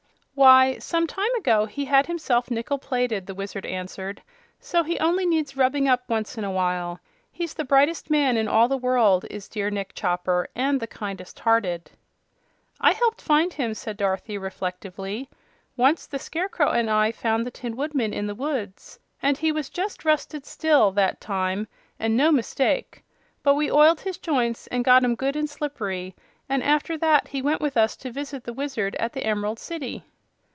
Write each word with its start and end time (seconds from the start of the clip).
"Why, 0.33 0.79
some 0.79 1.05
time 1.05 1.29
ago 1.37 1.67
he 1.67 1.85
had 1.85 2.07
himself 2.07 2.49
nickel 2.49 2.79
plated," 2.79 3.27
the 3.27 3.35
Wizard 3.35 3.63
answered; 3.63 4.23
"so 4.59 4.81
he 4.81 4.97
only 4.99 5.23
needs 5.23 5.55
rubbing 5.55 5.87
up 5.87 6.09
once 6.09 6.35
in 6.35 6.43
a 6.43 6.49
while. 6.49 6.99
He's 7.31 7.53
the 7.53 7.63
brightest 7.63 8.09
man 8.09 8.37
in 8.37 8.47
all 8.47 8.67
the 8.67 8.75
world, 8.77 9.23
is 9.29 9.47
dear 9.47 9.69
Nick 9.69 9.93
Chopper; 9.93 10.47
and 10.55 10.79
the 10.79 10.87
kindest 10.87 11.41
hearted." 11.41 11.91
"I 12.79 12.93
helped 12.93 13.21
find 13.21 13.53
him," 13.53 13.75
said 13.75 13.97
Dorothy, 13.97 14.35
reflectively. 14.35 15.29
"Once 15.77 16.07
the 16.07 16.17
Scarecrow 16.17 16.71
and 16.71 16.89
I 16.89 17.11
found 17.11 17.45
the 17.45 17.51
Tin 17.51 17.75
Woodman 17.75 18.11
in 18.11 18.25
the 18.25 18.33
woods, 18.33 18.97
and 19.21 19.37
he 19.37 19.51
was 19.51 19.69
just 19.69 20.03
rusted 20.05 20.47
still, 20.47 20.91
that 20.93 21.21
time, 21.21 21.67
an' 21.99 22.15
no 22.15 22.31
mistake. 22.31 23.03
But 23.43 23.53
we 23.53 23.69
oiled 23.71 24.01
his 24.01 24.17
joints 24.17 24.65
an' 24.67 24.81
got 24.81 25.03
'em 25.03 25.13
good 25.13 25.35
and 25.35 25.47
slippery, 25.47 26.15
and 26.49 26.63
after 26.63 26.97
that 26.97 27.27
he 27.27 27.43
went 27.43 27.61
with 27.61 27.77
us 27.77 27.95
to 27.97 28.11
visit 28.11 28.43
the 28.43 28.53
Wizard 28.53 28.95
at 28.95 29.13
the 29.13 29.23
Em'rald 29.23 29.59
City." 29.59 30.03